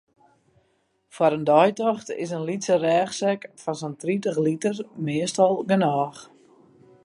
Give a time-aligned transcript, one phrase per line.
[1.13, 6.19] Foar in deitocht is in lytse rêchsek fan sa'n tritich liter meastal genôch.